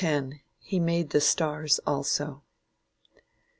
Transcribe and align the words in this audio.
"HE 0.57 0.79
MADE 0.79 1.11
THE 1.11 1.21
STARS 1.21 1.79
ALSO." 1.85 2.41